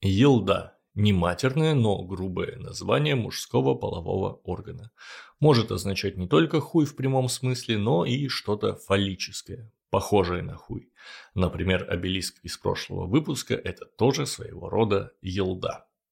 [0.00, 4.92] Елда– не матерное, но грубое название мужского полового органа.
[5.40, 10.92] Может означать не только хуй в прямом смысле, но и что-то фаллическое, похожее на хуй.
[11.34, 15.88] Например, обелиск из прошлого выпуска– это тоже своего рода елда.